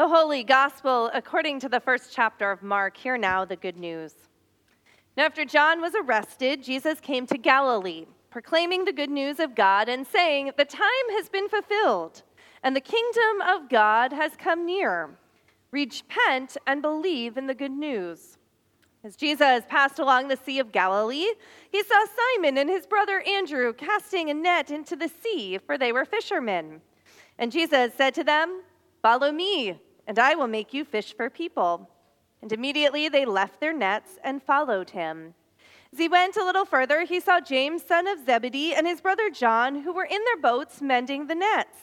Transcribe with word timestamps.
The 0.00 0.08
Holy 0.08 0.44
Gospel, 0.44 1.10
according 1.12 1.60
to 1.60 1.68
the 1.68 1.78
first 1.78 2.10
chapter 2.10 2.50
of 2.50 2.62
Mark, 2.62 2.96
hear 2.96 3.18
now 3.18 3.44
the 3.44 3.54
good 3.54 3.76
news. 3.76 4.14
Now, 5.14 5.26
after 5.26 5.44
John 5.44 5.82
was 5.82 5.92
arrested, 5.94 6.62
Jesus 6.62 7.00
came 7.00 7.26
to 7.26 7.36
Galilee, 7.36 8.06
proclaiming 8.30 8.86
the 8.86 8.94
good 8.94 9.10
news 9.10 9.38
of 9.38 9.54
God 9.54 9.90
and 9.90 10.06
saying, 10.06 10.52
The 10.56 10.64
time 10.64 10.88
has 11.10 11.28
been 11.28 11.50
fulfilled, 11.50 12.22
and 12.62 12.74
the 12.74 12.80
kingdom 12.80 13.42
of 13.46 13.68
God 13.68 14.14
has 14.14 14.32
come 14.38 14.64
near. 14.64 15.10
Repent 15.70 16.56
and 16.66 16.80
believe 16.80 17.36
in 17.36 17.46
the 17.46 17.54
good 17.54 17.70
news. 17.70 18.38
As 19.04 19.16
Jesus 19.16 19.64
passed 19.68 19.98
along 19.98 20.28
the 20.28 20.38
Sea 20.38 20.60
of 20.60 20.72
Galilee, 20.72 21.34
he 21.70 21.82
saw 21.82 22.06
Simon 22.06 22.56
and 22.56 22.70
his 22.70 22.86
brother 22.86 23.20
Andrew 23.28 23.74
casting 23.74 24.30
a 24.30 24.34
net 24.34 24.70
into 24.70 24.96
the 24.96 25.10
sea, 25.22 25.58
for 25.58 25.76
they 25.76 25.92
were 25.92 26.06
fishermen. 26.06 26.80
And 27.38 27.52
Jesus 27.52 27.92
said 27.98 28.14
to 28.14 28.24
them, 28.24 28.62
Follow 29.02 29.30
me 29.30 29.78
and 30.06 30.18
I 30.18 30.34
will 30.34 30.46
make 30.46 30.74
you 30.74 30.84
fish 30.84 31.14
for 31.16 31.30
people. 31.30 31.88
And 32.42 32.52
immediately 32.52 33.08
they 33.08 33.24
left 33.24 33.60
their 33.60 33.72
nets 33.72 34.18
and 34.24 34.42
followed 34.42 34.90
him. 34.90 35.34
As 35.92 35.98
he 35.98 36.08
went 36.08 36.36
a 36.36 36.44
little 36.44 36.64
further, 36.64 37.04
he 37.04 37.20
saw 37.20 37.40
James, 37.40 37.82
son 37.82 38.06
of 38.06 38.24
Zebedee, 38.24 38.74
and 38.74 38.86
his 38.86 39.00
brother 39.00 39.28
John, 39.28 39.82
who 39.82 39.92
were 39.92 40.04
in 40.04 40.20
their 40.24 40.36
boats 40.36 40.80
mending 40.80 41.26
the 41.26 41.34
nets. 41.34 41.78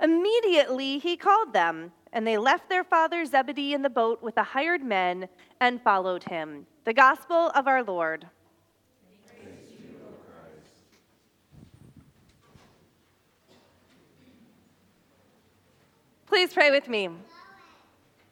Immediately 0.00 0.98
he 0.98 1.16
called 1.16 1.52
them, 1.52 1.92
and 2.12 2.26
they 2.26 2.38
left 2.38 2.68
their 2.68 2.84
father 2.84 3.24
Zebedee 3.24 3.74
in 3.74 3.82
the 3.82 3.90
boat 3.90 4.22
with 4.22 4.36
the 4.36 4.42
hired 4.42 4.82
men 4.82 5.28
and 5.60 5.82
followed 5.82 6.24
him. 6.24 6.66
The 6.84 6.94
gospel 6.94 7.50
of 7.54 7.66
our 7.66 7.82
Lord. 7.82 8.26
Please 16.26 16.54
pray 16.54 16.70
with 16.70 16.88
me. 16.88 17.08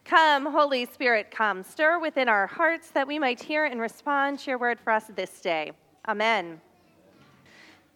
Come, 0.08 0.46
Holy 0.46 0.86
Spirit, 0.86 1.30
come. 1.30 1.62
Stir 1.62 1.98
within 1.98 2.30
our 2.30 2.46
hearts 2.46 2.88
that 2.92 3.06
we 3.06 3.18
might 3.18 3.38
hear 3.38 3.66
and 3.66 3.78
respond 3.78 4.38
to 4.38 4.50
your 4.50 4.58
word 4.58 4.80
for 4.80 4.90
us 4.90 5.04
this 5.14 5.42
day. 5.42 5.72
Amen. 6.08 6.62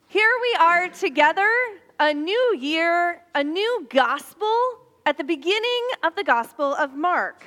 Here 0.08 0.30
we 0.42 0.54
are 0.60 0.90
together, 0.90 1.50
a 1.98 2.12
new 2.12 2.58
year, 2.60 3.22
a 3.34 3.42
new 3.42 3.86
gospel 3.88 4.54
at 5.06 5.16
the 5.16 5.24
beginning 5.24 5.88
of 6.02 6.14
the 6.14 6.22
Gospel 6.22 6.74
of 6.74 6.94
Mark. 6.94 7.46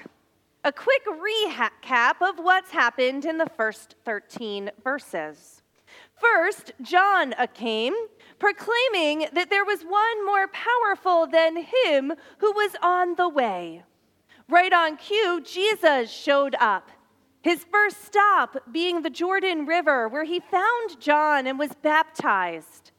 A 0.64 0.72
quick 0.72 1.06
recap 1.06 2.28
of 2.28 2.40
what's 2.40 2.72
happened 2.72 3.25
in 3.25 3.38
the 3.38 3.50
first 3.56 3.94
13 4.03 4.72
verses. 4.84 5.62
First, 6.20 6.72
John 6.81 7.36
came 7.53 7.94
proclaiming 8.40 9.28
that 9.31 9.52
there 9.52 9.64
was 9.64 9.84
one 9.84 10.25
more 10.25 10.47
powerful 10.47 11.28
than 11.28 11.58
him 11.58 12.14
who 12.40 12.52
was 12.53 12.75
on 12.81 13.14
the 13.14 13.30
way. 13.30 13.84
Right 14.48 14.74
on 14.74 14.98
cue, 14.98 15.42
Jesus 15.44 16.12
showed 16.12 16.56
up. 16.60 16.90
His 17.42 17.64
first 17.64 18.04
stop 18.04 18.58
being 18.72 19.02
the 19.02 19.10
Jordan 19.10 19.66
River, 19.66 20.08
where 20.08 20.24
he 20.24 20.40
found 20.40 21.00
John 21.00 21.48
and 21.48 21.58
was 21.58 21.72
baptized, 21.82 22.92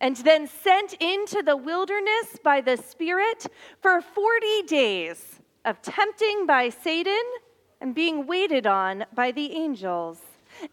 and 0.00 0.16
then 0.16 0.46
sent 0.46 0.94
into 0.94 1.42
the 1.42 1.56
wilderness 1.56 2.38
by 2.42 2.60
the 2.60 2.76
Spirit 2.76 3.46
for 3.80 4.00
40 4.00 4.62
days 4.66 5.40
of 5.64 5.80
tempting 5.80 6.46
by 6.46 6.68
Satan 6.68 7.22
and 7.80 7.94
being 7.94 8.26
waited 8.26 8.66
on 8.66 9.04
by 9.14 9.30
the 9.30 9.52
angels. 9.52 10.20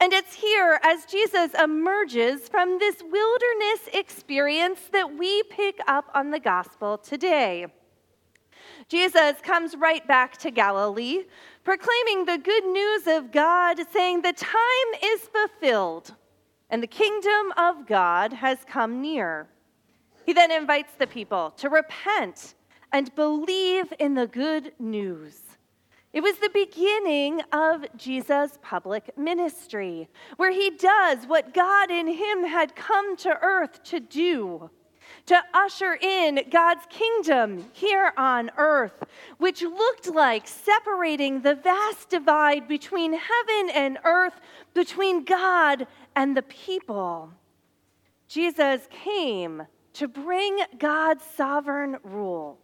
And 0.02 0.12
it's 0.12 0.34
here, 0.34 0.80
as 0.84 1.06
Jesus 1.06 1.54
emerges 1.54 2.50
from 2.50 2.80
this 2.80 3.02
wilderness 3.02 3.90
experience, 3.94 4.80
that 4.92 5.18
we 5.18 5.44
pick 5.44 5.80
up 5.88 6.10
on 6.14 6.32
the 6.32 6.40
gospel 6.40 6.98
today. 6.98 7.68
Jesus 8.90 9.36
comes 9.44 9.76
right 9.76 10.06
back 10.08 10.36
to 10.38 10.50
Galilee, 10.50 11.22
proclaiming 11.64 12.26
the 12.26 12.40
good 12.40 12.66
news 12.66 13.06
of 13.06 13.32
God, 13.32 13.78
saying, 13.94 14.24
The 14.24 14.34
time 14.34 15.02
is 15.04 15.22
fulfilled 15.22 16.16
and 16.72 16.82
the 16.82 16.88
kingdom 16.88 17.54
of 17.56 17.88
God 17.88 18.34
has 18.34 18.60
come 18.68 19.00
near. 19.02 19.48
He 20.26 20.34
then 20.34 20.52
invites 20.52 20.94
the 20.98 21.08
people 21.08 21.52
to 21.58 21.70
repent 21.70 22.56
and 22.92 23.14
believe 23.16 23.94
in 24.00 24.16
the 24.16 24.28
good 24.28 24.74
news. 24.80 25.40
It 26.12 26.22
was 26.22 26.38
the 26.38 26.50
beginning 26.52 27.42
of 27.52 27.86
Jesus' 27.96 28.58
public 28.64 29.16
ministry, 29.16 30.10
where 30.38 30.52
he 30.52 30.72
does 30.72 31.28
what 31.28 31.54
God 31.54 31.92
in 31.92 32.08
him 32.08 32.44
had 32.44 32.76
come 32.76 33.16
to 33.18 33.38
earth 33.42 33.84
to 33.84 34.00
do 34.00 34.72
to 35.30 35.40
usher 35.54 35.94
in 35.94 36.40
God's 36.50 36.88
kingdom 36.90 37.64
here 37.72 38.12
on 38.18 38.50
earth, 38.58 39.04
which 39.38 39.62
looked 39.62 40.08
like 40.08 40.48
separating 40.48 41.42
the 41.42 41.54
vast 41.54 42.10
divide 42.10 42.68
between 42.68 43.14
heaven 43.14 43.70
and 43.76 44.00
earth, 44.06 44.34
between 44.74 45.24
God 45.24 45.86
and 46.16 46.36
the 46.36 46.42
people. 46.42 47.30
Jesus 48.28 48.88
came 48.90 49.68
to 49.94 50.08
bring 50.08 50.62
God's 50.80 51.24
sovereign 51.24 51.98
rule 52.04 52.58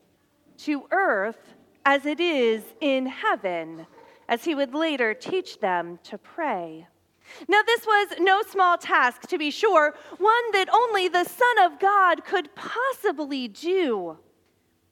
to 0.57 0.87
earth 0.89 1.53
as 1.85 2.07
it 2.07 2.19
is 2.19 2.63
in 2.81 3.05
heaven, 3.05 3.85
as 4.27 4.43
he 4.43 4.55
would 4.55 4.73
later 4.73 5.13
teach 5.13 5.59
them 5.59 5.99
to 6.05 6.17
pray. 6.17 6.87
Now, 7.47 7.61
this 7.65 7.85
was 7.85 8.07
no 8.19 8.41
small 8.43 8.77
task, 8.77 9.23
to 9.27 9.37
be 9.37 9.51
sure, 9.51 9.95
one 10.17 10.51
that 10.53 10.69
only 10.73 11.07
the 11.07 11.23
Son 11.23 11.65
of 11.65 11.79
God 11.79 12.23
could 12.25 12.53
possibly 12.55 13.47
do. 13.47 14.17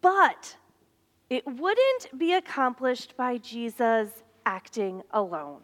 But 0.01 0.57
it 1.29 1.45
wouldn't 1.45 2.17
be 2.17 2.33
accomplished 2.33 3.15
by 3.17 3.37
Jesus 3.37 4.23
acting 4.45 5.01
alone. 5.11 5.61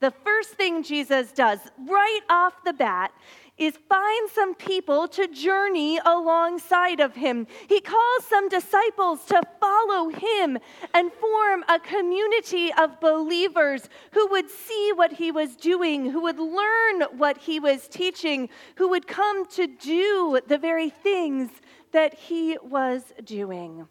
The 0.00 0.10
first 0.24 0.50
thing 0.50 0.82
Jesus 0.82 1.30
does 1.30 1.58
right 1.86 2.20
off 2.30 2.64
the 2.64 2.72
bat 2.72 3.12
is 3.58 3.78
find 3.90 4.30
some 4.30 4.54
people 4.54 5.06
to 5.06 5.28
journey 5.28 6.00
alongside 6.06 6.98
of 7.00 7.14
him. 7.14 7.46
He 7.68 7.82
calls 7.82 8.24
some 8.24 8.48
disciples 8.48 9.26
to 9.26 9.42
follow 9.60 10.08
him 10.08 10.58
and 10.94 11.12
form 11.12 11.64
a 11.68 11.78
community 11.78 12.72
of 12.72 12.98
believers 13.00 13.90
who 14.12 14.26
would 14.28 14.48
see 14.48 14.92
what 14.94 15.12
he 15.12 15.30
was 15.30 15.56
doing, 15.56 16.10
who 16.10 16.22
would 16.22 16.38
learn 16.38 17.02
what 17.18 17.36
he 17.36 17.60
was 17.60 17.86
teaching, 17.86 18.48
who 18.76 18.88
would 18.88 19.06
come 19.06 19.44
to 19.48 19.66
do 19.66 20.40
the 20.46 20.56
very 20.56 20.88
things 20.88 21.50
that 21.92 22.14
he 22.14 22.56
was 22.62 23.12
doing. 23.22 23.86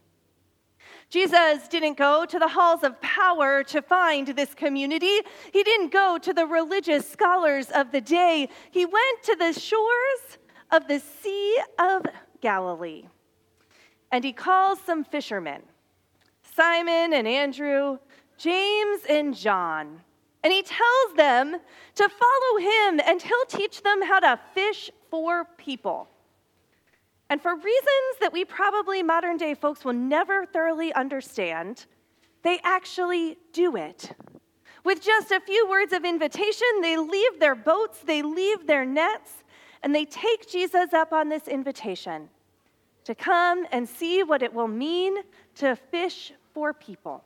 Jesus 1.10 1.68
didn't 1.68 1.98
go 1.98 2.26
to 2.26 2.38
the 2.38 2.48
halls 2.48 2.84
of 2.84 3.02
power 3.02 3.64
to 3.64 3.82
find 3.82 4.28
this 4.28 4.54
community. 4.54 5.20
He 5.52 5.64
didn't 5.64 5.92
go 5.92 6.20
to 6.20 6.34
the 6.34 6.46
religious 6.46 7.10
scholars 7.10 7.72
of 7.72 7.92
the 7.92 8.02
day. 8.02 8.48
He 8.70 8.86
went 8.86 9.24
to 9.24 9.36
the 9.36 9.54
shores 9.54 10.38
of 10.72 10.88
the 10.88 11.00
Sea 11.00 11.60
of 11.80 12.06
Galilee. 12.42 13.06
And 14.12 14.24
he 14.24 14.34
calls 14.34 14.80
some 14.86 15.04
fishermen 15.04 15.64
Simon 16.56 17.14
and 17.14 17.28
Andrew, 17.28 17.98
James 18.38 19.02
and 19.10 19.36
John. 19.36 20.02
And 20.44 20.54
he 20.54 20.62
tells 20.62 21.16
them 21.18 21.58
to 21.96 22.10
follow 22.10 22.60
him, 22.60 23.02
and 23.06 23.22
he'll 23.22 23.46
teach 23.48 23.82
them 23.82 24.02
how 24.02 24.20
to 24.20 24.40
fish 24.54 24.90
for 25.10 25.46
people. 25.58 26.08
And 27.30 27.42
for 27.42 27.56
reasons 27.56 28.20
that 28.22 28.34
we 28.34 28.44
probably 28.44 29.04
modern 29.04 29.38
day 29.38 29.54
folks 29.54 29.86
will 29.86 29.94
never 29.94 30.46
thoroughly 30.46 30.92
understand, 30.94 31.86
they 32.42 32.60
actually 32.64 33.38
do 33.54 33.76
it. 33.76 34.12
With 34.84 35.02
just 35.02 35.32
a 35.32 35.40
few 35.40 35.70
words 35.70 35.94
of 35.94 36.06
invitation, 36.06 36.68
they 36.82 36.98
leave 36.98 37.40
their 37.40 37.56
boats, 37.56 38.00
they 38.00 38.22
leave 38.22 38.66
their 38.66 38.86
nets, 38.86 39.32
and 39.84 39.94
they 39.94 40.06
take 40.06 40.50
Jesus 40.50 40.94
up 40.94 41.14
on 41.14 41.30
this 41.30 41.48
invitation 41.48 42.30
to 43.04 43.14
come 43.14 43.66
and 43.72 43.88
see 43.88 44.24
what 44.24 44.42
it 44.42 44.54
will 44.54 44.68
mean 44.68 45.18
to 45.56 45.76
fish 45.76 46.34
for 46.54 46.74
people. 46.74 47.24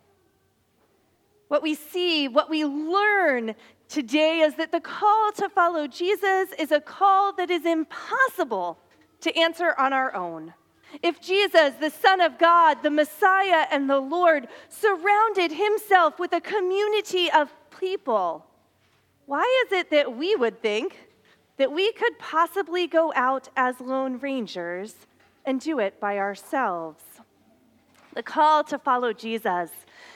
What 1.48 1.62
we 1.62 1.76
see, 1.76 2.28
what 2.28 2.50
we 2.50 2.66
learn 2.66 3.56
today 3.88 4.40
is 4.40 4.56
that 4.56 4.72
the 4.72 4.80
call 4.80 5.32
to 5.34 5.50
follow 5.50 5.88
Jesus 5.88 6.50
is 6.58 6.72
a 6.72 6.82
call 6.82 7.34
that 7.34 7.50
is 7.50 7.66
impossible 7.66 8.80
to 9.24 9.38
answer 9.38 9.74
on 9.78 9.94
our 9.94 10.14
own. 10.16 10.54
If 11.02 11.20
Jesus, 11.20 11.74
the 11.80 11.90
Son 11.90 12.22
of 12.22 12.38
God, 12.38 12.84
the 12.84 12.92
Messiah, 12.92 13.66
and 13.72 13.90
the 13.90 14.00
Lord, 14.00 14.48
surrounded 14.70 15.52
himself 15.52 16.20
with 16.20 16.34
a 16.34 16.42
community 16.42 17.32
of 17.32 17.52
people, 17.80 18.46
why 19.26 19.66
is 19.66 19.72
it 19.72 19.90
that 19.90 20.16
we 20.16 20.36
would 20.36 20.62
think 20.62 21.10
that 21.58 21.72
we 21.72 21.92
could 21.94 22.20
possibly 22.20 22.88
go 22.88 23.12
out 23.16 23.50
as 23.56 23.80
lone 23.80 24.20
rangers 24.20 24.96
and 25.46 25.60
do 25.60 25.80
it 25.80 26.00
by 26.00 26.18
ourselves? 26.18 27.04
The 28.14 28.24
call 28.24 28.64
to 28.66 28.78
follow 28.78 29.12
Jesus 29.14 29.72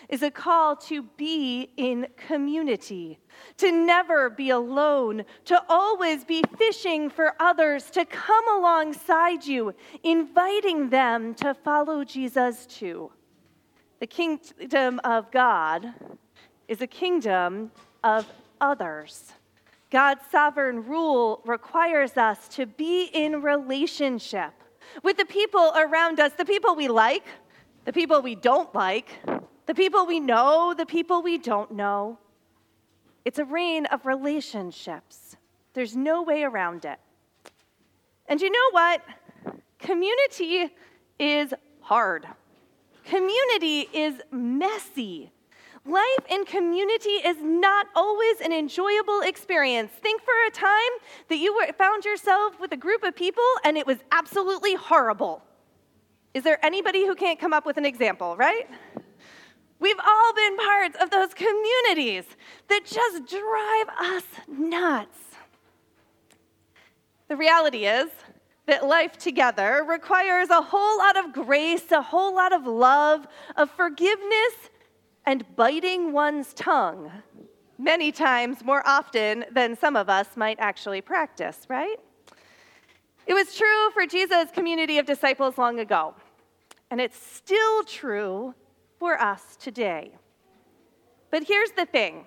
is 0.10 0.22
a 0.22 0.32
call 0.32 0.76
to 0.76 1.02
be 1.02 1.70
in 1.78 2.08
community, 2.16 3.20
to 3.58 3.72
never 3.72 4.30
be 4.30 4.52
alone, 4.52 5.26
to 5.46 5.62
always 5.68 6.24
be 6.24 6.44
fishing 6.58 7.10
for 7.10 7.34
others, 7.40 7.90
to 7.92 8.06
come 8.06 8.48
alongside 8.58 9.46
you, 9.46 9.74
inviting 10.04 10.90
them 10.90 11.34
to 11.36 11.54
follow 11.54 12.04
Jesus 12.04 12.66
too. 12.68 13.12
The 14.00 14.08
kingdom 14.08 15.02
of 15.04 15.32
God 15.32 15.94
is 16.68 16.82
a 16.82 16.88
kingdom 16.88 17.72
of 18.04 18.28
others. 18.62 19.34
God's 19.90 20.22
sovereign 20.30 20.86
rule 20.86 21.42
requires 21.46 22.18
us 22.18 22.48
to 22.50 22.66
be 22.66 23.06
in 23.14 23.42
relationship 23.42 24.52
with 25.04 25.18
the 25.18 25.26
people 25.26 25.74
around 25.76 26.20
us, 26.20 26.34
the 26.34 26.46
people 26.46 26.76
we 26.76 26.88
like, 26.88 27.24
the 27.88 27.94
people 27.94 28.22
we 28.22 28.36
don't 28.36 28.76
like, 28.76 29.08
the 29.66 29.74
people 29.74 30.06
we 30.06 30.20
know, 30.20 30.74
the 30.78 30.86
people 30.86 31.24
we 31.24 31.38
don't 31.38 31.72
know. 31.72 32.20
It's 33.24 33.40
a 33.40 33.46
reign 33.46 33.86
of 33.86 34.06
relationships. 34.06 35.38
There's 35.74 35.96
no 35.96 36.22
way 36.22 36.44
around 36.44 36.84
it. 36.84 37.00
And 38.28 38.42
you 38.42 38.52
know 38.52 38.72
what? 38.72 39.02
Community 39.80 40.70
is 41.18 41.54
hard. 41.80 42.28
Community 43.06 43.88
is 43.94 44.16
messy. 44.32 45.32
Life 45.86 46.26
in 46.30 46.44
community 46.44 47.22
is 47.26 47.38
not 47.40 47.88
always 47.96 48.42
an 48.42 48.52
enjoyable 48.52 49.22
experience. 49.22 49.94
Think 50.02 50.22
for 50.24 50.34
a 50.46 50.52
time 50.52 50.92
that 51.30 51.38
you 51.38 51.58
found 51.78 52.04
yourself 52.04 52.60
with 52.60 52.74
a 52.74 52.78
group 52.78 53.04
of 53.04 53.16
people 53.16 53.48
and 53.64 53.78
it 53.78 53.88
was 53.88 54.00
absolutely 54.12 54.76
horrible. 54.76 55.42
Is 56.38 56.44
there 56.44 56.64
anybody 56.64 57.04
who 57.04 57.16
can't 57.16 57.40
come 57.40 57.52
up 57.52 57.66
with 57.66 57.78
an 57.78 57.86
example, 57.86 58.38
right? 58.38 58.70
We've 59.80 60.00
all 60.06 60.34
been 60.36 60.56
parts 60.56 60.96
of 61.02 61.10
those 61.10 61.34
communities 61.34 62.26
that 62.68 62.86
just 62.86 63.26
drive 63.26 64.14
us 64.14 64.24
nuts. 64.48 65.18
The 67.28 67.36
reality 67.36 67.88
is 67.88 68.12
that 68.68 68.86
life 68.86 69.18
together 69.18 69.84
requires 69.90 70.52
a 70.52 70.62
whole 70.62 71.00
lot 71.00 71.18
of 71.18 71.34
grace, 71.34 71.92
a 71.92 72.04
whole 72.04 72.36
lot 72.36 72.54
of 72.54 72.68
love, 72.68 73.26
of 73.56 73.72
forgiveness, 73.72 74.54
and 75.26 75.44
biting 75.56 76.14
one's 76.14 76.54
tongue, 76.54 77.12
many 77.80 78.12
times 78.12 78.64
more 78.64 78.84
often 78.86 79.44
than 79.52 79.76
some 79.76 79.96
of 79.96 80.08
us 80.08 80.38
might 80.38 80.60
actually 80.60 81.02
practice, 81.02 81.66
right? 81.68 81.98
It 83.26 83.34
was 83.34 83.56
true 83.56 83.90
for 83.92 84.06
Jesus' 84.06 84.52
community 84.52 85.00
of 85.00 85.08
disciples 85.08 85.58
long 85.58 85.80
ago, 85.80 86.14
and 86.90 87.02
it's 87.02 87.18
still 87.18 87.84
true 87.84 88.54
for 89.00 89.20
us 89.22 89.56
today. 89.58 90.12
But 91.30 91.44
here's 91.44 91.72
the 91.72 91.86
thing 91.86 92.26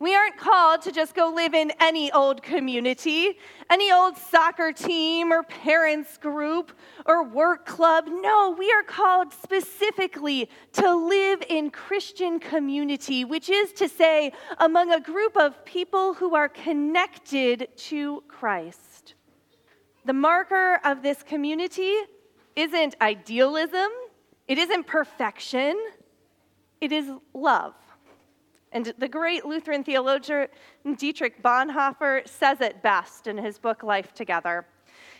we 0.00 0.14
aren't 0.14 0.36
called 0.36 0.82
to 0.82 0.92
just 0.92 1.12
go 1.14 1.32
live 1.34 1.54
in 1.54 1.72
any 1.80 2.12
old 2.12 2.40
community, 2.40 3.36
any 3.68 3.90
old 3.90 4.16
soccer 4.16 4.70
team 4.70 5.32
or 5.32 5.42
parents 5.42 6.18
group 6.18 6.70
or 7.04 7.24
work 7.24 7.66
club. 7.66 8.04
No, 8.08 8.54
we 8.56 8.70
are 8.70 8.84
called 8.84 9.32
specifically 9.32 10.48
to 10.74 10.94
live 10.94 11.42
in 11.48 11.70
Christian 11.70 12.38
community, 12.38 13.24
which 13.24 13.50
is 13.50 13.72
to 13.72 13.88
say, 13.88 14.32
among 14.58 14.92
a 14.92 15.00
group 15.00 15.36
of 15.36 15.64
people 15.64 16.14
who 16.14 16.36
are 16.36 16.48
connected 16.48 17.66
to 17.76 18.22
Christ. 18.28 19.14
The 20.04 20.12
marker 20.12 20.78
of 20.84 21.02
this 21.02 21.24
community 21.24 21.92
isn't 22.58 22.96
idealism, 23.00 23.88
it 24.48 24.58
isn't 24.58 24.86
perfection, 24.86 25.78
it 26.80 26.90
is 26.90 27.08
love. 27.32 27.74
And 28.72 28.92
the 28.98 29.08
great 29.08 29.46
Lutheran 29.46 29.84
theologian 29.84 30.48
Dietrich 30.96 31.42
Bonhoeffer 31.42 32.28
says 32.28 32.60
it 32.60 32.82
best 32.82 33.26
in 33.26 33.38
his 33.38 33.58
book 33.58 33.82
Life 33.82 34.12
Together. 34.12 34.66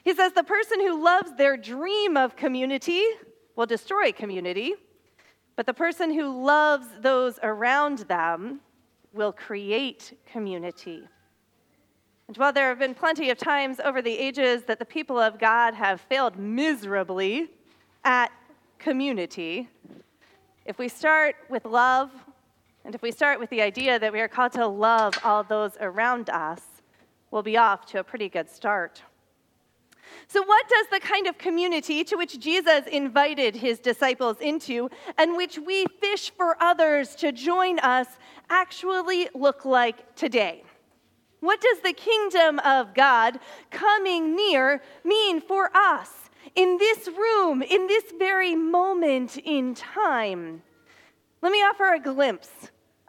He 0.04 0.14
says, 0.14 0.32
The 0.32 0.42
person 0.42 0.80
who 0.80 1.02
loves 1.02 1.34
their 1.36 1.56
dream 1.56 2.16
of 2.16 2.36
community 2.36 3.04
will 3.56 3.66
destroy 3.66 4.12
community, 4.12 4.74
but 5.56 5.64
the 5.64 5.74
person 5.74 6.12
who 6.12 6.44
loves 6.44 6.86
those 7.00 7.38
around 7.42 7.98
them 8.00 8.60
will 9.12 9.32
create 9.32 10.18
community. 10.30 11.08
And 12.28 12.36
while 12.36 12.52
there 12.52 12.68
have 12.68 12.78
been 12.78 12.94
plenty 12.94 13.30
of 13.30 13.38
times 13.38 13.80
over 13.82 14.02
the 14.02 14.16
ages 14.16 14.64
that 14.64 14.78
the 14.78 14.84
people 14.84 15.18
of 15.18 15.38
God 15.38 15.72
have 15.72 15.98
failed 16.02 16.38
miserably 16.38 17.48
at 18.04 18.30
community, 18.78 19.70
if 20.66 20.78
we 20.78 20.88
start 20.88 21.36
with 21.48 21.64
love, 21.64 22.10
and 22.84 22.94
if 22.94 23.00
we 23.00 23.12
start 23.12 23.40
with 23.40 23.48
the 23.48 23.62
idea 23.62 23.98
that 23.98 24.12
we 24.12 24.20
are 24.20 24.28
called 24.28 24.52
to 24.52 24.66
love 24.66 25.14
all 25.24 25.42
those 25.42 25.72
around 25.80 26.28
us, 26.28 26.60
we'll 27.30 27.42
be 27.42 27.56
off 27.56 27.86
to 27.86 28.00
a 28.00 28.04
pretty 28.04 28.28
good 28.28 28.50
start. 28.50 29.02
So, 30.26 30.42
what 30.42 30.68
does 30.68 30.86
the 30.90 31.00
kind 31.00 31.26
of 31.26 31.38
community 31.38 32.04
to 32.04 32.16
which 32.16 32.38
Jesus 32.38 32.86
invited 32.86 33.56
his 33.56 33.78
disciples 33.78 34.36
into 34.40 34.90
and 35.16 35.34
which 35.34 35.58
we 35.58 35.86
fish 35.98 36.30
for 36.30 36.62
others 36.62 37.14
to 37.16 37.32
join 37.32 37.78
us 37.78 38.06
actually 38.50 39.30
look 39.34 39.64
like 39.64 40.14
today? 40.14 40.64
What 41.40 41.60
does 41.60 41.80
the 41.80 41.92
kingdom 41.92 42.58
of 42.60 42.94
God 42.94 43.38
coming 43.70 44.34
near 44.34 44.82
mean 45.04 45.40
for 45.40 45.70
us 45.74 46.10
in 46.54 46.78
this 46.78 47.08
room, 47.08 47.62
in 47.62 47.86
this 47.86 48.04
very 48.18 48.56
moment 48.56 49.36
in 49.36 49.74
time? 49.74 50.62
Let 51.40 51.52
me 51.52 51.58
offer 51.58 51.92
a 51.94 52.00
glimpse 52.00 52.50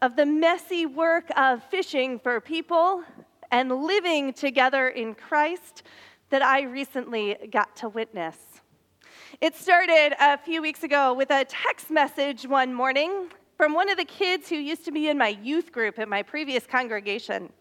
of 0.01 0.15
the 0.15 0.25
messy 0.25 0.85
work 0.85 1.25
of 1.35 1.63
fishing 1.63 2.19
for 2.19 2.39
people 2.39 3.03
and 3.51 3.71
living 3.83 4.33
together 4.33 4.89
in 4.89 5.15
Christ 5.15 5.83
that 6.29 6.43
I 6.43 6.61
recently 6.61 7.35
got 7.51 7.75
to 7.77 7.89
witness. 7.89 8.37
It 9.41 9.55
started 9.55 10.13
a 10.19 10.37
few 10.37 10.61
weeks 10.61 10.83
ago 10.83 11.13
with 11.13 11.31
a 11.31 11.45
text 11.45 11.89
message 11.89 12.45
one 12.47 12.73
morning 12.73 13.29
from 13.57 13.73
one 13.73 13.89
of 13.89 13.97
the 13.97 14.05
kids 14.05 14.47
who 14.47 14.55
used 14.55 14.85
to 14.85 14.91
be 14.91 15.09
in 15.09 15.17
my 15.17 15.29
youth 15.29 15.71
group 15.71 15.97
at 15.97 16.07
my 16.07 16.21
previous 16.21 16.67
congregation. 16.67 17.51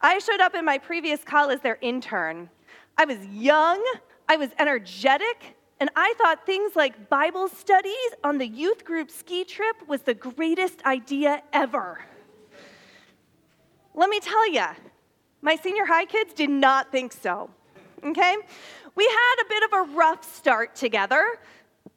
I 0.00 0.18
showed 0.18 0.40
up 0.40 0.54
in 0.54 0.64
my 0.64 0.78
previous 0.78 1.24
call 1.24 1.50
as 1.50 1.60
their 1.60 1.78
intern. 1.80 2.50
I 2.96 3.04
was 3.04 3.24
young, 3.26 3.84
I 4.28 4.36
was 4.36 4.50
energetic, 4.58 5.56
and 5.80 5.90
I 5.96 6.14
thought 6.18 6.46
things 6.46 6.76
like 6.76 7.08
Bible 7.08 7.48
studies 7.48 8.10
on 8.22 8.38
the 8.38 8.46
youth 8.46 8.84
group 8.84 9.10
ski 9.10 9.44
trip 9.44 9.76
was 9.88 10.02
the 10.02 10.14
greatest 10.14 10.84
idea 10.84 11.42
ever. 11.52 12.00
Let 13.94 14.10
me 14.10 14.20
tell 14.20 14.52
you, 14.52 14.64
my 15.42 15.56
senior 15.56 15.84
high 15.84 16.04
kids 16.04 16.32
did 16.32 16.50
not 16.50 16.92
think 16.92 17.12
so. 17.12 17.50
Okay? 18.04 18.36
We 18.94 19.04
had 19.04 19.44
a 19.44 19.48
bit 19.48 19.62
of 19.64 19.72
a 19.72 19.92
rough 19.94 20.36
start 20.36 20.76
together, 20.76 21.38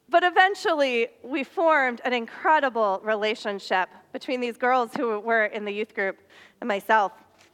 but 0.08 0.22
eventually 0.24 1.08
we 1.22 1.44
formed 1.44 2.00
an 2.04 2.12
incredible 2.12 3.00
relationship 3.04 3.88
between 4.12 4.40
these 4.40 4.56
girls 4.56 4.90
who 4.96 5.18
were 5.20 5.46
in 5.46 5.64
the 5.64 5.72
youth 5.72 5.94
group 5.94 6.18
and 6.60 6.68
myself. 6.68 7.12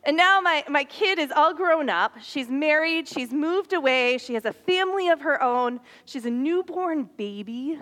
And 0.09 0.17
now 0.17 0.41
my, 0.41 0.65
my 0.71 0.85
kid 0.85 1.19
is 1.19 1.31
all 1.31 1.53
grown 1.53 1.91
up. 1.91 2.15
She's 2.23 2.49
married. 2.49 3.07
She's 3.07 3.31
moved 3.31 3.75
away. 3.75 4.17
She 4.17 4.33
has 4.33 4.47
a 4.47 4.55
family 4.55 5.09
of 5.09 5.21
her 5.21 5.43
own. 5.43 5.81
She's 6.07 6.25
a 6.25 6.31
newborn 6.31 7.11
baby. 7.19 7.79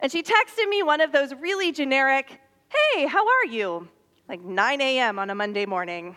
And 0.00 0.10
she 0.10 0.24
texted 0.24 0.68
me 0.68 0.82
one 0.82 1.00
of 1.00 1.12
those 1.12 1.32
really 1.34 1.70
generic, 1.70 2.40
hey, 2.68 3.06
how 3.06 3.24
are 3.24 3.44
you? 3.44 3.86
Like 4.28 4.40
9 4.40 4.80
a.m. 4.80 5.20
on 5.20 5.30
a 5.30 5.34
Monday 5.36 5.64
morning. 5.64 6.16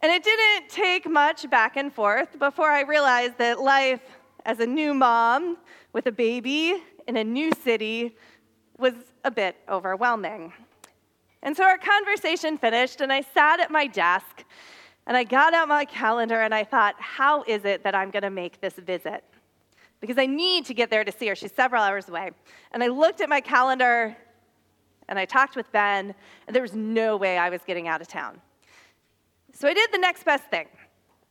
And 0.00 0.10
it 0.10 0.24
didn't 0.24 0.70
take 0.70 1.06
much 1.06 1.50
back 1.50 1.76
and 1.76 1.92
forth 1.92 2.38
before 2.38 2.70
I 2.70 2.80
realized 2.80 3.36
that 3.36 3.60
life 3.60 4.00
as 4.46 4.58
a 4.60 4.66
new 4.66 4.94
mom 4.94 5.58
with 5.92 6.06
a 6.06 6.12
baby 6.12 6.82
in 7.06 7.18
a 7.18 7.24
new 7.24 7.52
city 7.62 8.16
was 8.78 8.94
a 9.22 9.30
bit 9.30 9.54
overwhelming. 9.68 10.54
And 11.46 11.56
so 11.56 11.62
our 11.62 11.78
conversation 11.78 12.58
finished, 12.58 13.00
and 13.00 13.12
I 13.12 13.20
sat 13.20 13.60
at 13.60 13.70
my 13.70 13.86
desk 13.86 14.44
and 15.06 15.16
I 15.16 15.22
got 15.22 15.54
out 15.54 15.68
my 15.68 15.84
calendar 15.84 16.42
and 16.42 16.52
I 16.52 16.64
thought, 16.64 16.96
how 16.98 17.44
is 17.44 17.64
it 17.64 17.84
that 17.84 17.94
I'm 17.94 18.10
going 18.10 18.24
to 18.24 18.30
make 18.30 18.60
this 18.60 18.74
visit? 18.74 19.22
Because 20.00 20.18
I 20.18 20.26
need 20.26 20.66
to 20.66 20.74
get 20.74 20.90
there 20.90 21.04
to 21.04 21.12
see 21.12 21.28
her. 21.28 21.36
She's 21.36 21.52
several 21.52 21.84
hours 21.84 22.08
away. 22.08 22.32
And 22.72 22.82
I 22.82 22.88
looked 22.88 23.20
at 23.20 23.28
my 23.28 23.40
calendar 23.40 24.16
and 25.08 25.20
I 25.20 25.24
talked 25.24 25.54
with 25.54 25.70
Ben, 25.70 26.16
and 26.48 26.56
there 26.56 26.62
was 26.62 26.74
no 26.74 27.16
way 27.16 27.38
I 27.38 27.48
was 27.48 27.60
getting 27.64 27.86
out 27.86 28.00
of 28.00 28.08
town. 28.08 28.40
So 29.52 29.68
I 29.68 29.72
did 29.72 29.92
the 29.92 29.98
next 29.98 30.24
best 30.24 30.50
thing. 30.50 30.66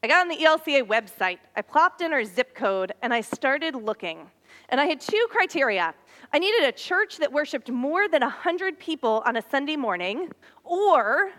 I 0.06 0.08
got 0.08 0.22
on 0.22 0.28
the 0.28 0.38
ELCA 0.38 0.84
website, 0.84 1.40
I 1.56 1.64
plopped 1.64 2.02
in 2.02 2.14
our 2.14 2.24
zip 2.24 2.54
code, 2.54 2.94
and 3.02 3.12
I 3.12 3.22
started 3.22 3.74
looking. 3.74 4.30
And 4.70 4.80
I 4.80 4.86
had 4.86 5.02
two 5.02 5.26
criteria. 5.32 5.96
I 6.32 6.38
needed 6.38 6.64
a 6.64 6.72
church 6.72 7.18
that 7.18 7.34
worshiped 7.34 7.72
more 7.72 8.08
than 8.08 8.22
100 8.22 8.78
people 8.78 9.24
on 9.26 9.36
a 9.36 9.42
Sunday 9.50 9.76
morning, 9.76 10.32
or 10.64 11.32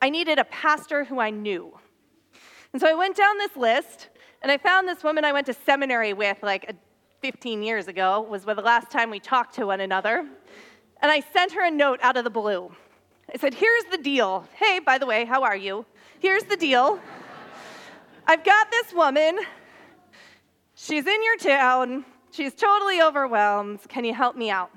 I 0.00 0.08
needed 0.08 0.38
a 0.38 0.44
pastor 0.44 1.04
who 1.04 1.20
I 1.20 1.28
knew. 1.28 1.78
And 2.72 2.80
so 2.80 2.88
I 2.88 2.94
went 2.94 3.16
down 3.16 3.36
this 3.36 3.54
list, 3.54 4.08
and 4.40 4.50
I 4.50 4.56
found 4.56 4.88
this 4.88 5.04
woman 5.04 5.22
I 5.22 5.32
went 5.32 5.44
to 5.48 5.52
seminary 5.52 6.14
with 6.14 6.38
like 6.42 6.74
15 7.20 7.62
years 7.62 7.86
ago, 7.86 8.22
was 8.22 8.46
the 8.46 8.54
last 8.54 8.90
time 8.90 9.10
we 9.10 9.20
talked 9.20 9.56
to 9.56 9.66
one 9.66 9.80
another. 9.80 10.26
And 11.02 11.12
I 11.12 11.20
sent 11.20 11.52
her 11.52 11.66
a 11.66 11.70
note 11.70 12.00
out 12.02 12.16
of 12.16 12.24
the 12.24 12.30
blue. 12.30 12.72
I 13.30 13.36
said, 13.36 13.52
Here's 13.52 13.84
the 13.90 13.98
deal. 13.98 14.48
Hey, 14.54 14.78
by 14.78 14.96
the 14.96 15.04
way, 15.04 15.26
how 15.26 15.42
are 15.42 15.54
you? 15.54 15.84
Here's 16.18 16.44
the 16.44 16.56
deal. 16.56 16.98
I've 18.30 18.44
got 18.44 18.70
this 18.70 18.92
woman. 18.92 19.40
She's 20.76 21.04
in 21.04 21.24
your 21.24 21.36
town. 21.36 22.04
She's 22.30 22.54
totally 22.54 23.02
overwhelmed. 23.02 23.80
Can 23.88 24.04
you 24.04 24.14
help 24.14 24.36
me 24.36 24.50
out? 24.50 24.70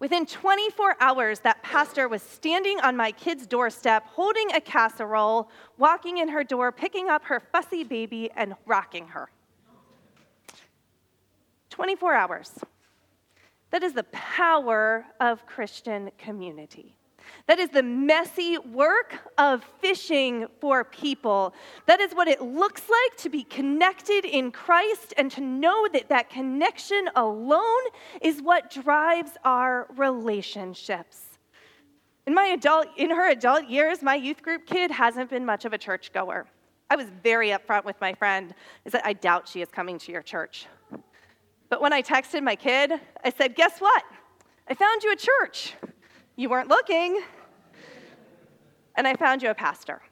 Within 0.00 0.26
24 0.26 0.96
hours, 0.98 1.38
that 1.40 1.62
pastor 1.62 2.08
was 2.08 2.22
standing 2.22 2.80
on 2.80 2.96
my 2.96 3.12
kid's 3.12 3.46
doorstep, 3.46 4.08
holding 4.08 4.50
a 4.56 4.60
casserole, 4.60 5.48
walking 5.78 6.18
in 6.18 6.26
her 6.26 6.42
door, 6.42 6.72
picking 6.72 7.08
up 7.08 7.22
her 7.26 7.38
fussy 7.52 7.84
baby, 7.84 8.28
and 8.34 8.56
rocking 8.66 9.06
her. 9.06 9.28
24 11.70 12.12
hours. 12.12 12.50
That 13.70 13.84
is 13.84 13.92
the 13.92 14.02
power 14.02 15.04
of 15.20 15.46
Christian 15.46 16.10
community. 16.18 16.96
That 17.46 17.58
is 17.58 17.70
the 17.70 17.82
messy 17.82 18.58
work 18.58 19.18
of 19.38 19.64
fishing 19.80 20.46
for 20.60 20.84
people. 20.84 21.54
That 21.86 22.00
is 22.00 22.12
what 22.12 22.28
it 22.28 22.42
looks 22.42 22.82
like 22.88 23.16
to 23.18 23.28
be 23.28 23.42
connected 23.44 24.24
in 24.24 24.50
Christ 24.50 25.14
and 25.16 25.30
to 25.32 25.40
know 25.40 25.88
that 25.92 26.08
that 26.08 26.30
connection 26.30 27.08
alone 27.14 27.82
is 28.20 28.42
what 28.42 28.70
drives 28.70 29.32
our 29.44 29.86
relationships. 29.96 31.38
In 32.26 32.34
my 32.34 32.46
adult 32.46 32.88
in 32.96 33.10
her 33.10 33.30
adult 33.30 33.68
years, 33.68 34.02
my 34.02 34.16
youth 34.16 34.42
group 34.42 34.66
kid 34.66 34.90
hasn't 34.90 35.30
been 35.30 35.46
much 35.46 35.64
of 35.64 35.72
a 35.72 35.78
churchgoer. 35.78 36.46
I 36.90 36.96
was 36.96 37.06
very 37.22 37.50
upfront 37.50 37.84
with 37.84 38.00
my 38.00 38.14
friend 38.14 38.54
is 38.84 38.92
that 38.92 39.06
I 39.06 39.12
doubt 39.12 39.48
she 39.48 39.62
is 39.62 39.68
coming 39.68 39.98
to 39.98 40.12
your 40.12 40.22
church. 40.22 40.66
But 41.68 41.80
when 41.80 41.92
I 41.92 42.02
texted 42.02 42.42
my 42.42 42.56
kid, 42.56 42.92
I 43.24 43.30
said, 43.30 43.54
"Guess 43.54 43.80
what? 43.80 44.04
I 44.68 44.74
found 44.74 45.04
you 45.04 45.12
a 45.12 45.16
church." 45.16 45.74
You 46.36 46.50
weren't 46.50 46.68
looking. 46.68 47.22
And 48.94 49.08
I 49.08 49.14
found 49.14 49.42
you 49.42 49.50
a 49.50 49.54
pastor. 49.54 50.02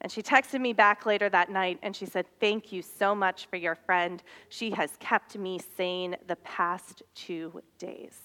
And 0.00 0.12
she 0.12 0.22
texted 0.22 0.60
me 0.60 0.72
back 0.72 1.06
later 1.06 1.28
that 1.30 1.50
night 1.50 1.78
and 1.82 1.96
she 1.96 2.06
said, 2.06 2.26
Thank 2.38 2.70
you 2.72 2.82
so 2.82 3.14
much 3.14 3.46
for 3.46 3.56
your 3.56 3.74
friend. 3.74 4.22
She 4.50 4.70
has 4.70 4.90
kept 5.00 5.36
me 5.36 5.58
sane 5.76 6.16
the 6.26 6.36
past 6.36 7.02
two 7.14 7.62
days. 7.78 8.20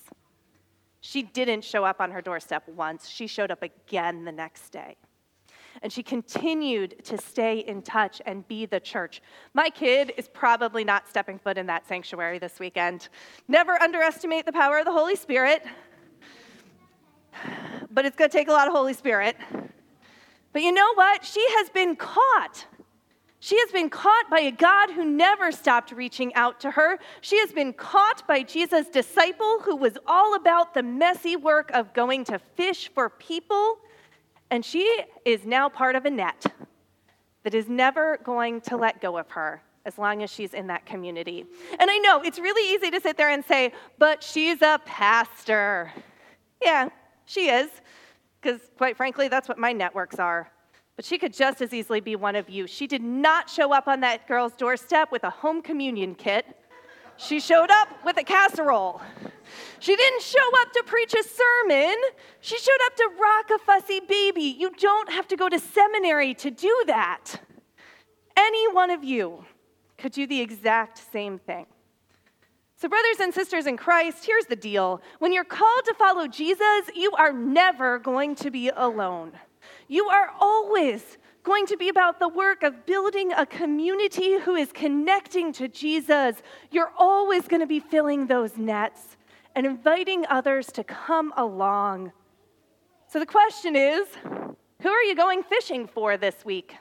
She 1.01 1.23
didn't 1.23 1.63
show 1.63 1.85
up 1.85 2.01
on 2.01 2.11
her 2.11 2.21
doorstep 2.21 2.67
once, 2.67 3.07
she 3.07 3.27
showed 3.27 3.49
up 3.49 3.63
again 3.63 4.25
the 4.25 4.31
next 4.31 4.69
day. 4.69 4.97
And 5.81 5.93
she 5.93 6.03
continued 6.03 7.05
to 7.05 7.17
stay 7.17 7.59
in 7.59 7.81
touch 7.81 8.21
and 8.25 8.45
be 8.47 8.65
the 8.65 8.81
church. 8.81 9.21
My 9.53 9.69
kid 9.69 10.11
is 10.17 10.27
probably 10.27 10.83
not 10.83 11.07
stepping 11.07 11.39
foot 11.39 11.57
in 11.57 11.67
that 11.67 11.87
sanctuary 11.87 12.39
this 12.39 12.59
weekend. 12.59 13.07
Never 13.47 13.81
underestimate 13.81 14.45
the 14.45 14.51
power 14.51 14.79
of 14.79 14.85
the 14.85 14.91
Holy 14.91 15.15
Spirit 15.15 15.63
but 17.89 18.05
it's 18.05 18.15
going 18.15 18.29
to 18.29 18.37
take 18.37 18.47
a 18.47 18.51
lot 18.51 18.67
of 18.67 18.73
Holy 18.73 18.93
Spirit. 18.93 19.35
But 20.53 20.61
you 20.61 20.71
know 20.71 20.93
what? 20.95 21.23
She 21.23 21.45
has 21.57 21.69
been 21.69 21.95
caught. 21.95 22.65
She 23.41 23.57
has 23.59 23.71
been 23.71 23.89
caught 23.89 24.29
by 24.29 24.41
a 24.41 24.51
God 24.51 24.91
who 24.91 25.05
never 25.05 25.51
stopped 25.51 25.91
reaching 25.91 26.33
out 26.35 26.59
to 26.61 26.71
her. 26.71 26.99
She 27.21 27.39
has 27.39 27.53
been 27.53 27.71
caught 27.71 28.27
by 28.27 28.43
Jesus' 28.43 28.87
disciple 28.87 29.61
who 29.61 29.77
was 29.77 29.97
all 30.05 30.35
about 30.35 30.73
the 30.73 30.83
messy 30.83 31.37
work 31.37 31.71
of 31.73 31.93
going 31.93 32.25
to 32.25 32.39
fish 32.39 32.89
for 32.93 33.09
people. 33.09 33.77
And 34.51 34.65
she 34.65 35.03
is 35.23 35.45
now 35.45 35.69
part 35.69 35.95
of 35.95 36.05
a 36.05 36.09
net 36.09 36.45
that 37.43 37.53
is 37.53 37.69
never 37.69 38.19
going 38.23 38.59
to 38.61 38.75
let 38.75 38.99
go 38.99 39.17
of 39.17 39.29
her 39.31 39.61
as 39.85 39.97
long 39.97 40.21
as 40.21 40.29
she's 40.29 40.53
in 40.53 40.67
that 40.67 40.85
community. 40.85 41.45
And 41.79 41.89
I 41.89 41.97
know 41.99 42.21
it's 42.21 42.39
really 42.39 42.75
easy 42.75 42.91
to 42.91 42.99
sit 42.99 43.15
there 43.15 43.29
and 43.29 43.45
say, 43.45 43.71
but 43.97 44.21
she's 44.21 44.61
a 44.61 44.81
pastor. 44.85 45.93
Yeah, 46.61 46.89
she 47.29 47.49
is, 47.49 47.69
because 48.41 48.59
quite 48.75 48.97
frankly, 48.97 49.27
that's 49.27 49.47
what 49.47 49.59
my 49.59 49.71
networks 49.71 50.17
are. 50.17 50.49
But 50.95 51.05
she 51.05 51.19
could 51.19 51.31
just 51.31 51.61
as 51.61 51.71
easily 51.71 51.99
be 51.99 52.15
one 52.15 52.35
of 52.35 52.49
you. 52.49 52.65
She 52.65 52.87
did 52.87 53.03
not 53.03 53.47
show 53.47 53.71
up 53.71 53.87
on 53.87 53.99
that 53.99 54.27
girl's 54.27 54.53
doorstep 54.53 55.11
with 55.11 55.23
a 55.23 55.29
home 55.29 55.61
communion 55.61 56.15
kit. 56.15 56.45
She 57.17 57.39
showed 57.39 57.69
up 57.69 57.87
with 58.03 58.17
a 58.17 58.23
casserole. 58.23 58.99
She 59.77 59.95
didn't 59.95 60.23
show 60.23 60.61
up 60.61 60.71
to 60.73 60.83
preach 60.87 61.13
a 61.13 61.21
sermon. 61.23 61.95
She 62.41 62.57
showed 62.57 62.81
up 62.87 62.95
to 62.95 63.09
rock 63.21 63.61
a 63.61 63.63
fussy 63.63 63.99
baby. 63.99 64.55
You 64.57 64.71
don't 64.71 65.11
have 65.11 65.27
to 65.27 65.35
go 65.35 65.49
to 65.49 65.59
seminary 65.59 66.33
to 66.33 66.49
do 66.49 66.83
that. 66.87 67.41
Any 68.35 68.73
one 68.73 68.89
of 68.89 69.03
you 69.03 69.45
could 69.99 70.13
do 70.13 70.25
the 70.25 70.41
exact 70.41 70.99
same 71.11 71.37
thing. 71.37 71.67
So, 72.79 72.87
brothers 72.87 73.19
and 73.19 73.33
sisters 73.33 73.65
in 73.65 73.75
Christ, 73.75 74.25
here's 74.25 74.45
the 74.45 74.55
deal. 74.55 75.01
When 75.19 75.33
you're 75.33 75.43
called 75.43 75.83
to 75.83 75.93
follow 75.95 76.27
Jesus, 76.27 76.89
you 76.95 77.11
are 77.17 77.33
never 77.33 77.99
going 77.99 78.35
to 78.35 78.49
be 78.49 78.69
alone. 78.69 79.33
You 79.89 80.07
are 80.07 80.31
always 80.39 81.17
going 81.43 81.65
to 81.65 81.75
be 81.75 81.89
about 81.89 82.21
the 82.21 82.29
work 82.29 82.63
of 82.63 82.85
building 82.85 83.33
a 83.33 83.45
community 83.45 84.39
who 84.39 84.55
is 84.55 84.71
connecting 84.71 85.51
to 85.53 85.67
Jesus. 85.67 86.37
You're 86.71 86.93
always 86.97 87.49
going 87.49 87.59
to 87.59 87.67
be 87.67 87.81
filling 87.81 88.27
those 88.27 88.57
nets 88.57 89.17
and 89.55 89.65
inviting 89.65 90.25
others 90.29 90.67
to 90.67 90.85
come 90.85 91.33
along. 91.35 92.13
So, 93.09 93.19
the 93.19 93.25
question 93.25 93.75
is 93.75 94.07
who 94.81 94.89
are 94.89 95.03
you 95.03 95.17
going 95.17 95.43
fishing 95.43 95.85
for 95.85 96.15
this 96.15 96.45
week? 96.45 96.77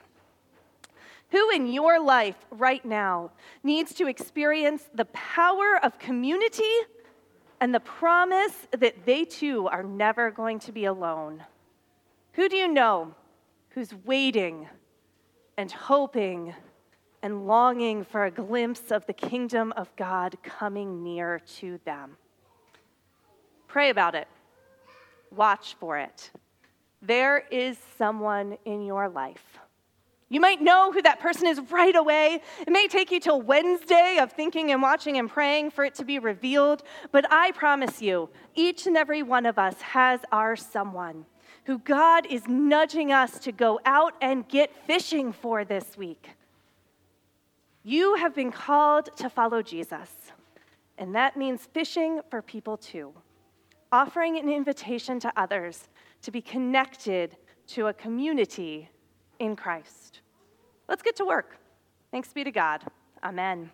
Who 1.31 1.51
in 1.51 1.67
your 1.67 2.01
life 2.01 2.37
right 2.51 2.85
now 2.85 3.33
needs 3.63 3.95
to 3.95 4.07
experience 4.07 4.89
the 4.95 5.05
power 5.07 5.79
of 5.83 5.99
community 5.99 6.63
and 7.61 7.75
the 7.75 7.81
promise 7.81 8.67
that 8.79 9.05
they 9.05 9.25
too 9.25 9.69
are 9.69 9.83
never 9.83 10.31
going 10.31 10.59
to 10.61 10.73
be 10.73 10.87
alone? 10.87 11.45
Who 12.33 12.49
do 12.49 12.57
you 12.57 12.69
know 12.69 13.15
who's 13.71 13.93
waiting 14.05 14.69
and 15.59 15.71
hoping 15.71 16.55
and 17.23 17.47
longing 17.47 18.05
for 18.05 18.25
a 18.25 18.31
glimpse 18.31 18.91
of 18.91 19.05
the 19.07 19.13
kingdom 19.13 19.73
of 19.77 19.95
God 19.97 20.37
coming 20.43 21.03
near 21.03 21.41
to 21.59 21.79
them? 21.85 22.17
Pray 23.67 23.91
about 23.91 24.15
it, 24.15 24.29
watch 25.35 25.77
for 25.79 25.99
it. 25.99 26.31
There 27.03 27.45
is 27.51 27.77
someone 27.99 28.57
in 28.65 28.83
your 28.83 29.11
life 29.11 29.59
you 30.31 30.41
might 30.41 30.61
know 30.61 30.93
who 30.93 31.01
that 31.03 31.21
person 31.21 31.47
is 31.47 31.61
right 31.71 31.97
away. 31.97 32.43
It 32.61 32.71
may 32.71 32.87
take 32.87 33.11
you 33.11 33.19
till 33.19 33.41
Wednesday 33.41 34.19
of 34.21 34.33
thinking 34.33 34.73
and 34.73 34.83
watching 34.83 35.17
and 35.17 35.29
praying 35.29 35.71
for 35.71 35.85
it 35.85 35.95
to 35.97 36.05
be 36.05 36.19
revealed, 36.19 36.83
but 37.13 37.25
I 37.31 37.53
promise 37.53 38.03
you, 38.03 38.29
each 38.55 38.87
and 38.87 38.97
every 38.97 39.23
one 39.23 39.47
of 39.47 39.59
us 39.59 39.81
has 39.81 40.21
our 40.31 40.55
someone 40.55 41.25
who 41.65 41.79
God 41.79 42.27
is 42.27 42.47
nudging 42.47 43.13
us 43.13 43.39
to 43.41 43.53
go 43.53 43.81
out 43.85 44.15
and 44.21 44.49
get 44.49 44.75
fishing 44.87 45.33
for 45.33 45.65
this 45.65 45.97
week. 45.97 46.31
You 47.83 48.17
have 48.17 48.35
been 48.35 48.53
called 48.53 49.15
to 49.17 49.31
follow 49.31 49.63
Jesus, 49.63 50.11
and 50.99 51.15
that 51.15 51.37
means 51.37 51.69
fishing 51.73 52.21
for 52.31 52.43
people 52.43 52.77
too, 52.77 53.13
offering 53.93 54.39
an 54.39 54.49
invitation 54.49 55.21
to 55.21 55.33
others 55.37 55.89
to 56.23 56.31
be 56.31 56.43
connected 56.43 57.37
to 57.69 57.87
a 57.87 57.93
community 57.93 58.91
in 59.39 59.57
Christ. 59.57 60.21
Let's 60.89 61.03
get 61.03 61.17
to 61.17 61.25
work. 61.25 61.59
Thanks 62.11 62.33
be 62.33 62.45
to 62.45 62.51
God. 62.51 62.83
Amen. 63.23 63.71